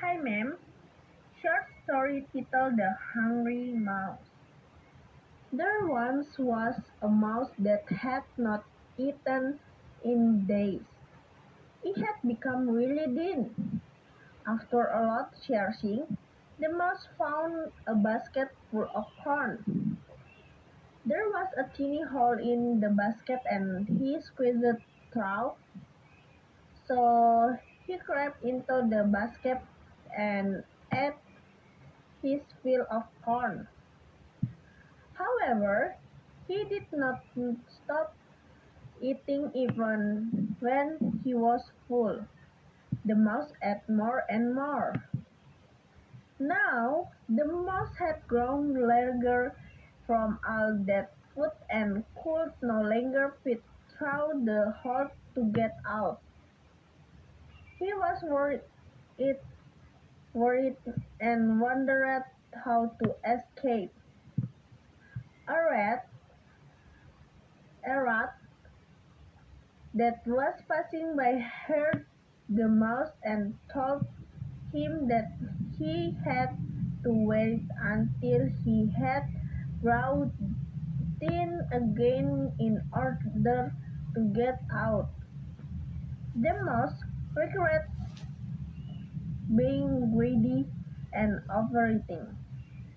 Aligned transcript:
Hi 0.00 0.16
ma'am. 0.16 0.56
Short 1.42 1.66
story 1.84 2.26
titled 2.32 2.78
The 2.78 2.96
Hungry 3.12 3.74
Mouse. 3.76 4.30
There 5.52 5.86
once 5.86 6.38
was 6.38 6.80
a 7.02 7.08
mouse 7.08 7.50
that 7.58 7.84
had 7.86 8.22
not 8.38 8.64
eaten 8.96 9.60
in 10.02 10.46
days. 10.46 10.80
It 11.84 11.98
had 11.98 12.16
become 12.26 12.70
really 12.70 13.14
thin. 13.14 13.82
After 14.46 14.86
a 14.86 15.06
lot 15.06 15.34
searching, 15.36 16.16
the 16.58 16.70
mouse 16.72 17.06
found 17.18 17.70
a 17.86 17.94
basket 17.94 18.48
full 18.70 18.88
of 18.94 19.04
corn. 19.22 19.98
There 21.04 21.28
was 21.28 21.52
a 21.58 21.64
tiny 21.76 22.00
hole 22.04 22.38
in 22.38 22.80
the 22.80 22.88
basket 22.88 23.40
and 23.44 23.86
he 23.86 24.18
squeezed 24.22 24.64
it 24.64 24.80
through. 25.12 25.52
So 26.88 27.58
he 27.86 27.98
crept 27.98 28.42
into 28.42 28.88
the 28.88 29.04
basket 29.04 29.60
and 30.16 30.64
ate 30.92 31.14
his 32.22 32.40
fill 32.62 32.86
of 32.90 33.04
corn. 33.24 33.68
However, 35.14 35.96
he 36.48 36.64
did 36.64 36.86
not 36.92 37.22
stop 37.68 38.14
eating 39.00 39.50
even 39.54 40.56
when 40.60 41.20
he 41.24 41.34
was 41.34 41.70
full. 41.88 42.26
The 43.04 43.14
mouse 43.14 43.52
ate 43.62 43.88
more 43.88 44.24
and 44.28 44.54
more. 44.54 44.94
Now, 46.38 47.10
the 47.28 47.44
mouse 47.44 47.94
had 47.98 48.26
grown 48.26 48.74
larger 48.74 49.54
from 50.06 50.38
all 50.48 50.76
that 50.86 51.12
food 51.34 51.52
and 51.70 52.04
could 52.22 52.52
no 52.62 52.82
longer 52.82 53.36
fit 53.44 53.62
through 53.96 54.44
the 54.44 54.74
hole 54.82 55.08
to 55.34 55.44
get 55.52 55.76
out. 55.86 56.20
He 57.78 57.92
was 57.94 58.22
worried, 58.22 58.62
it, 59.18 59.42
worried 60.32 60.76
and 61.20 61.60
wondered 61.60 62.24
how 62.64 62.92
to 63.02 63.14
escape. 63.24 63.92
A 65.48 65.54
rat, 65.70 66.08
a 67.86 68.00
rat 68.00 68.34
that 69.94 70.22
was 70.26 70.54
passing 70.68 71.16
by 71.16 71.38
heard 71.38 72.06
the 72.48 72.68
mouse 72.68 73.10
and 73.22 73.58
told 73.72 74.06
him 74.72 75.08
that 75.08 75.32
he 75.78 76.16
had 76.24 76.56
to 77.02 77.10
wait 77.12 77.62
until 77.82 78.46
he 78.64 78.90
had 78.98 79.24
grown 79.82 80.30
thin 81.18 81.66
again 81.72 82.52
in 82.58 82.82
order 82.92 83.72
to 84.14 84.20
get 84.34 84.60
out. 84.72 85.08
The 86.36 86.54
mouse 86.62 86.94
regretted 87.34 87.90
being 89.54 90.10
greedy 90.12 90.66
and 91.12 91.40
overeating. 91.50 92.36